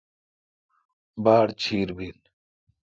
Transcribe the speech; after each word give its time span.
باڑ 1.23 1.47
چیر 1.61 1.89
بل۔ 1.97 2.17